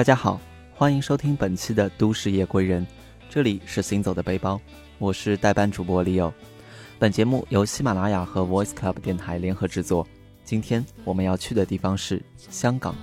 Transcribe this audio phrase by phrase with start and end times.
[0.00, 0.40] 大家好，
[0.72, 2.86] 欢迎收听本期的《都市夜归人》，
[3.28, 4.58] 这里是行走的背包，
[4.96, 6.32] 我是代班主播 Leo。
[6.98, 10.08] 本节目由喜马拉雅和 Voice Club 电台联合制作。
[10.42, 12.94] 今天我们要去的地方是香港。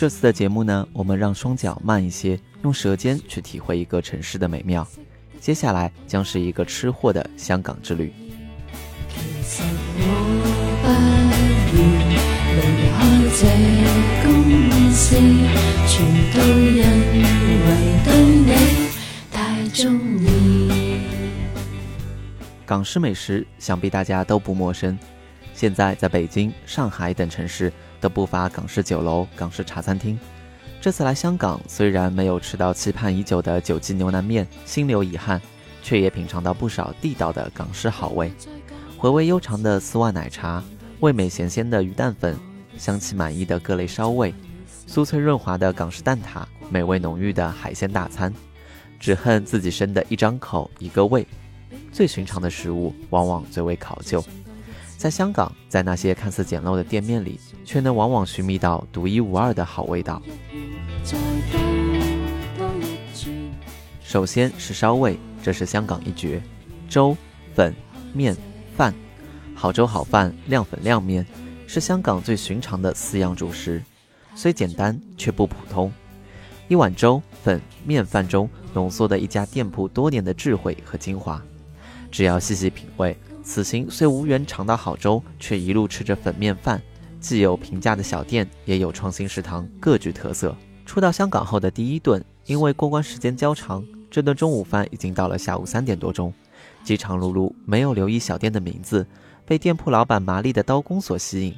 [0.00, 4.88] 这次的节目呢，我们让双脚慢一些，用舌尖去体会一个城市的美妙。
[5.38, 8.10] 接下来将是一个吃货的香港之旅。
[22.64, 24.98] 港式美食想必大家都不陌生，
[25.60, 30.18] 现在在北京、上海等城市都不乏港式酒楼、港式茶餐厅。
[30.80, 35.38] 这次来香港，虽然没有吃到期盼已久的九记牛腩面，心留遗憾，
[35.82, 38.32] 却也品尝到不少地道的港式好味，
[38.96, 40.64] 回味悠长的丝袜奶茶，
[41.00, 42.34] 味美咸鲜的鱼蛋粉，
[42.78, 44.32] 香气满溢的各类烧味。
[44.88, 48.32] 酥脆润滑的港式蛋挞，美味浓郁的海鲜大餐，
[48.98, 51.26] 只恨自己生的一张口一个胃。
[51.92, 54.24] 最寻常的食物，往往最为考究。
[55.00, 60.20] 在香港，在那些看似简陋的店面里，却能往往寻觅到独一无二的好味道。
[64.02, 66.42] 首先是烧味，这是香港一绝。
[66.86, 67.16] 粥、
[67.54, 67.74] 粉、
[68.12, 68.36] 面、
[68.76, 68.94] 饭，
[69.54, 71.26] 好粥好饭，亮粉亮面，
[71.66, 73.82] 是香港最寻常的四样主食。
[74.34, 75.90] 虽简单却不普通，
[76.68, 81.42] 一碗粥、粉、面、饭中浓缩的一家店铺多年的智慧和精华。
[82.10, 83.16] 只要细细品味，
[83.50, 86.80] 此行虽无缘尝到好粥，却一路吃着粉面饭，
[87.18, 90.54] 既有平价的小店，也有创新食堂，各具特色。
[90.86, 96.32] 初到香港后的第一顿，因为过关时间较长，这顿中午饭已经到了下午三点多钟，
[96.84, 99.04] 饥肠辘辘，没有留意小店的名字，
[99.44, 101.52] 被店铺老板麻利的刀工所吸引。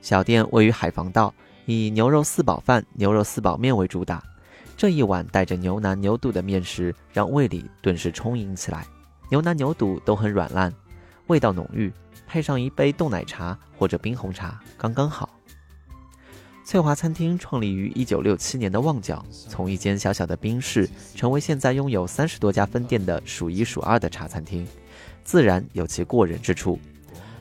[0.00, 1.32] 小店位于海防道。
[1.66, 4.20] 以牛肉四宝饭、牛肉四宝面为主打，
[4.76, 8.84] 这一碗带着牛腩牛肚的面食，让胃里顿时充盈起来。
[9.30, 10.72] 牛腩牛肚都很软烂，
[11.28, 11.92] 味道浓郁，
[12.26, 15.28] 配上一杯冻奶茶或者冰红茶，刚刚好。
[16.64, 24.66] 翠华餐厅创立于一九六七年的旺角，从一间小小的冰室，成为现在拥有三十多家分店的数一数二的茶餐厅，
[25.22, 26.78] 自然有其过人之处。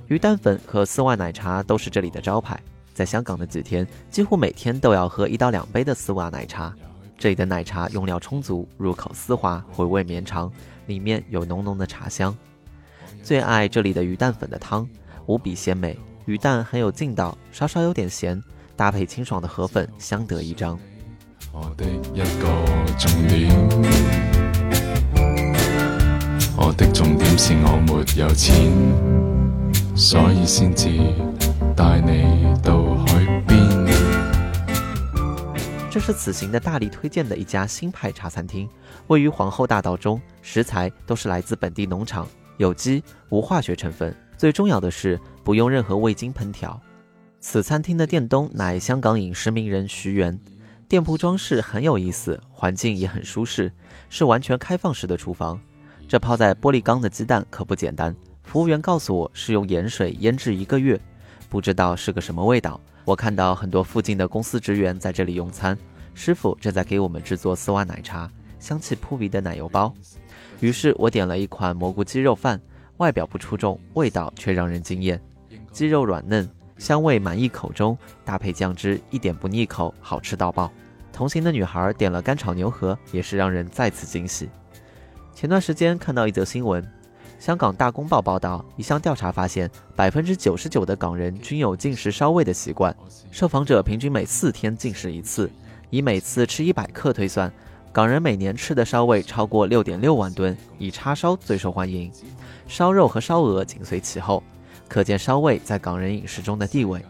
[0.08, 2.60] 鱼蛋粉和丝袜奶茶都是这里的招牌。
[2.94, 6.74] 在香港的几天，几乎每天都要喝一到两杯的丝袜奶茶。
[7.18, 10.52] 这里的奶茶用料充足，入口丝滑，回味绵长，
[10.86, 12.38] 里面有浓浓的茶香。
[13.26, 14.88] 最爱这里的鱼蛋粉的汤，
[15.26, 18.40] 无比鲜美，鱼蛋很有劲道，稍稍有点咸，
[18.76, 20.78] 搭配清爽的河粉，相得益彰。
[21.52, 22.46] 我的一个
[23.00, 23.50] 重点，
[26.56, 28.72] 我的重点是我没有钱，
[29.98, 30.88] 所以先至。
[31.76, 33.60] 带你到海边。
[35.90, 38.70] 这是此行的大力推荐的一家新派茶餐厅，
[39.08, 44.16] 位于皇后大道中，食材都是来自本地农场，有机，无化学成分。
[44.38, 46.80] 最重要的是不用任何味精烹调。
[47.40, 50.40] 此餐厅的店东乃香港饮食名人徐源，
[50.88, 53.72] 店铺装饰很有意思，环境也很舒适，
[54.10, 55.60] 是完全开放式的厨房。
[56.08, 61.00] 这泡在玻璃缸的鸡蛋可不简单，服务员告诉我是用盐水腌制一个月。
[61.50, 62.80] 不知道是个什么味道。
[63.06, 65.78] 我看到很多附近的公司职员在这里用餐，
[66.14, 68.30] 师傅正在给我们制作丝袜奶茶，
[68.60, 69.94] 香气扑鼻的奶油包。
[70.60, 72.60] 于是我点了一款蘑菇鸡肉饭，
[72.98, 75.22] 外表不出众，味道却让人惊艳。
[75.72, 80.72] 鸡肉软嫩，香味满溢口中，搭配酱汁一点不腻口，好吃到爆。
[81.12, 84.50] 同行的女孩点了干炒牛河，也是让人再次惊喜。
[85.34, 86.86] 前段时间看到一则新闻。
[87.38, 92.96] 香港大公报报道，一项调查发现，百分之九十九的港人均有进食烧味的习惯。
[93.30, 95.52] 受访者平均每四天进食一次，
[95.90, 97.52] 以每次吃一百克推算，
[97.96, 102.12] 港人每年吃的烧味超过六点六万吨，以叉烧最受欢迎，
[102.68, 104.44] 烧肉和烧鹅紧随其后，
[104.90, 107.02] 可见烧味在港人饮食中的地位。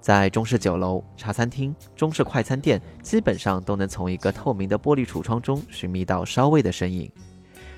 [0.00, 7.08] 在中式酒楼、茶餐厅、中式快餐店，基本上都能从一个透明的玻璃橱窗中寻觅到烧味的身影。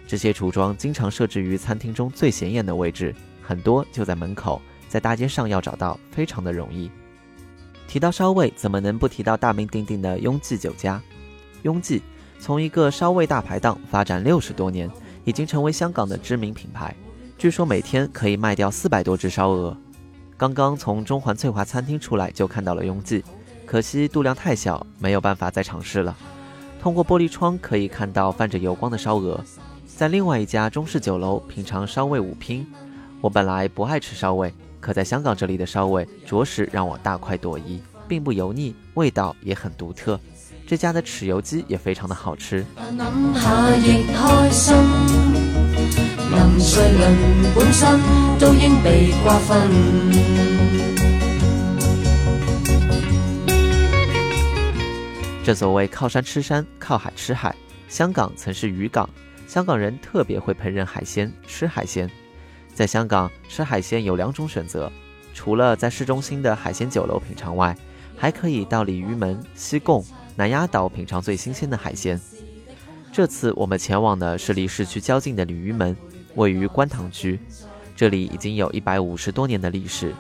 [0.09, 6.91] 这些橱窗经常设置于餐厅中最显眼的位置，很多就在门口，在大街上要找到非常的容易。
[7.87, 10.99] 提到烧味，怎么能不提到大名鼎鼎的雍记酒家？
[11.65, 12.03] 雍记
[12.39, 14.91] 从一个烧味大排档发展六十多年，
[15.25, 16.95] 已经成为香港的知名品牌。
[17.39, 19.77] 据说每天可以卖掉四百多只烧鹅。
[20.37, 23.25] 刚刚从中环翠华餐厅出来，就看到了雍记，
[23.65, 26.15] 可惜度量太小，没有办法再尝试了。
[26.83, 29.43] 通过玻璃窗可以看到泛着油光的烧鹅。
[29.87, 32.67] 在另外一家中式酒楼品尝烧味五拼，
[33.21, 40.19] 我本来不爱吃烧味，可在香港这里的烧味着实让我大快朵颐，并不油腻，味道也很独特。
[40.67, 42.65] 这家的豉油鸡也非常的好吃。
[55.45, 57.55] 正所谓靠山吃山，靠海吃海。
[57.87, 59.09] 香港曾是渔港，
[59.47, 62.11] 香港人特别会烹饪海鲜，吃海鲜。
[62.73, 64.91] 在香港吃海鲜有两种选择，
[65.35, 67.77] 除了在市中心的海鲜酒楼品尝外，
[68.17, 70.03] 还可以到鲤鱼门、西贡、
[70.37, 72.21] 南丫岛品尝最新鲜的海鲜。
[73.13, 75.97] 这次我们前往的是离市区较近的鲤鱼门，
[76.35, 77.39] 位于观塘区，
[77.95, 80.13] 这里已经有一百五十多年的历史，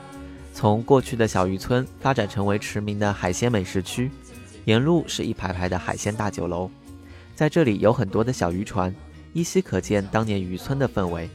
[0.53, 4.11] 从过去的小渔村发展成为驰名的海鲜美食区。
[4.67, 6.71] 沿路是一排排的海鲜大酒楼，
[7.35, 8.95] 在这里有很多的小渔船，
[9.33, 11.29] 依稀可见当年渔村的氛围。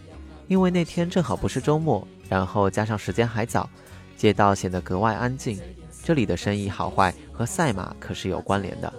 [0.47, 3.69] 因为那天正好不是周末，然后加上时间还早，
[4.17, 5.59] 街道显得格外安静。
[6.09, 8.91] 这里的生意好坏和赛马可是有关联的。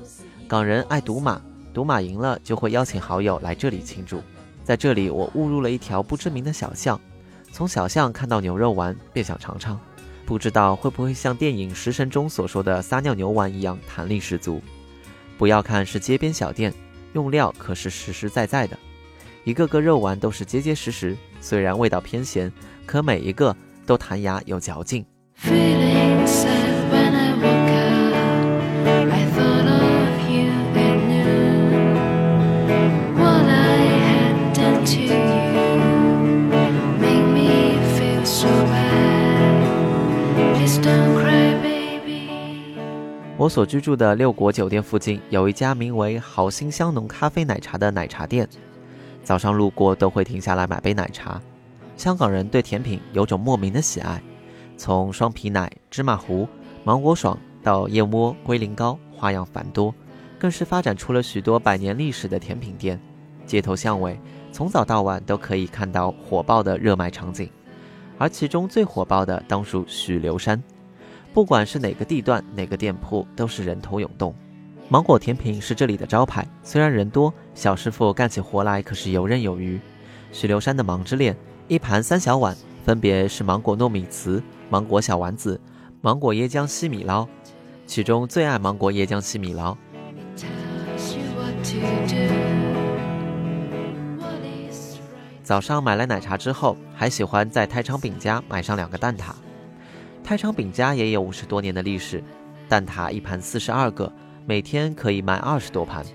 [0.47, 1.43] 港人爱赌马，
[1.75, 4.23] 赌马赢了就会邀请好友来这里庆祝。
[4.63, 7.01] 在这里，我误入了一条不知名的小巷，
[7.51, 9.77] 从小巷看到牛肉丸，便想尝尝。
[10.25, 14.63] 不知道会不会像电影《食神》中所说的撒尿牛丸一样弹力十足？
[15.37, 16.73] 不要看是街边小店，
[17.15, 18.79] 用料可是实实在在的，
[19.43, 22.53] 一个个肉丸都是结结实实，虽然味道偏咸，
[22.87, 25.05] 可每一个都弹牙有嚼劲。
[43.51, 48.49] 所居住的六国酒店附近有一家名为“好心香浓咖啡奶茶”的奶茶店，
[49.25, 51.43] 早上路过都会停下来买杯奶茶。
[51.97, 54.23] 香港人对甜品有种莫名的喜爱，
[54.77, 56.47] 从双皮奶、芝麻糊、
[56.85, 59.93] 芒果爽到燕窝、龟苓膏，花样繁多，
[60.39, 63.01] 更是发展出了许多百年历史的甜品店。
[63.47, 64.17] 街头巷尾，
[64.53, 67.51] 从早到晚都可以看到火爆的热卖场景，
[68.17, 70.63] 而其中最火爆的当属许留山。
[71.33, 74.35] 不管是哪个地段、哪个店铺，都是人头涌动。
[74.89, 79.81] 芒果甜品是这里的招牌，虽然人多，小师傅干起活来可是游刃有余。
[80.33, 81.37] 许留山的芒之恋，
[81.69, 85.61] 一盘三小碗，分别是芒果糯米糍、芒果小丸子、
[86.01, 87.27] 芒果椰浆西米捞，
[87.87, 89.77] 其中最爱芒果椰浆西米捞。
[95.45, 99.33] 早上买来奶茶之后，还喜欢在太昌饼家买上两个蛋挞。
[100.31, 102.23] 开昌饼家也有五十多年的历史，
[102.69, 104.13] 蛋挞一盘四十二个，
[104.47, 106.07] 每天可以卖二十多盘。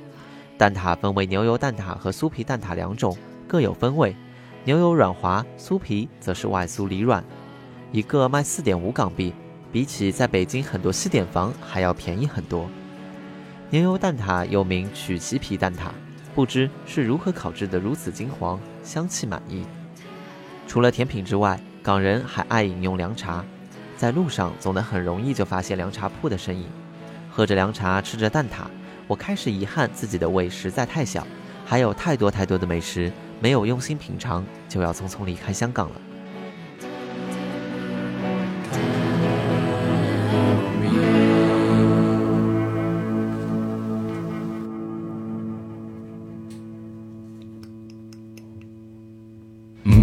[0.57, 4.15] 蛋挞分为牛油蛋挞和酥皮蛋挞两种，各有风味。
[4.63, 7.21] 牛油软滑，酥皮则是外酥里软。
[7.91, 9.33] 一个卖四点五港币，
[9.69, 12.69] 比起在北京很多西点房还要便宜很多。
[13.69, 15.89] 牛油蛋挞又名曲奇皮蛋挞，
[16.33, 19.65] 不知是如何烤制的如此金黄，香气满溢。
[20.69, 23.43] 除了甜品之外，港人还爱饮用凉茶。
[23.97, 26.67] 在路上总能很容易就发现凉茶铺的身影，
[27.31, 28.65] 喝着凉茶，吃着蛋挞，
[29.07, 31.25] 我开始遗憾自己的胃实在太小，
[31.65, 35.95] 还有太多太多的美食没有用心品尝，就要匆匆离开香港了。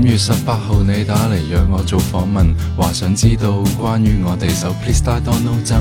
[0.03, 5.81] 月十八号你打嚟约我做访问，话想知道关于我哋首 Please Die Don't No 真，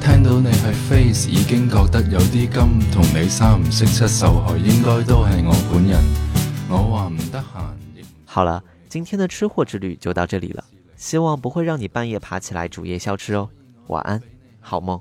[0.00, 6.02] 听到你系 Face 已经觉得有啲金，同你三唔识七受害应该都系我本人。
[6.68, 8.04] 我话唔得闲。
[8.24, 10.62] 好了，今天的吃货之旅就到这里了，
[10.96, 13.48] 希望不会让你半夜爬起来煮夜宵吃哦。
[13.86, 14.20] 晚安，
[14.60, 15.00] 好梦。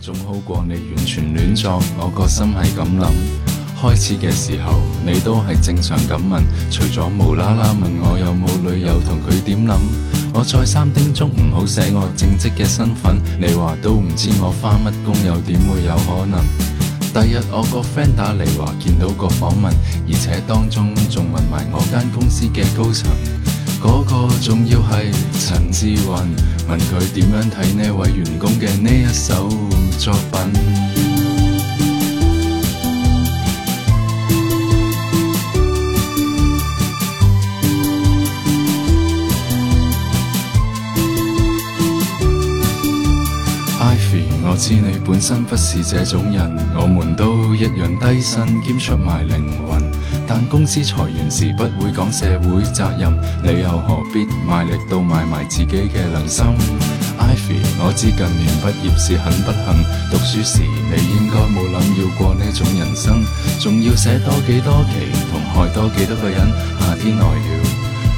[0.00, 3.53] 总好过你完全乱作，我个心系咁谂。
[3.86, 9.76] 开始嘅时候，你都系正常咁问，除咗无啦啦问我有冇女友同佢点谂，
[10.32, 16.40] 我再三叮嘱唔好写我正职嘅身份，你话都唔知我翻乜工，又点会有可能？
[17.12, 19.70] 第日我个 friend 打嚟话见到个访问，
[20.08, 23.10] 而且当中仲问埋我间公司嘅高层，
[23.82, 26.08] 嗰个仲要系陈志云，
[26.68, 29.46] 问佢点样睇呢位员工嘅呢一首
[29.98, 31.13] 作品。
[44.64, 49.92] 知你本身不是这种人，我们都一样低薪兼出卖灵魂。
[50.26, 53.12] 但公司裁员时不会讲社会责任，
[53.44, 56.42] 你又何必卖力到卖埋自己嘅良心
[57.20, 63.22] ？Ivy，我知近年毕业是很不幸，读书时你应该冇谂要过呢种人生，
[63.60, 66.40] 仲要写多几多期，同害多几多个人。
[66.80, 67.36] 夏天来了，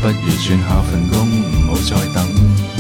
[0.01, 2.76] 不如转下份工，唔好再等。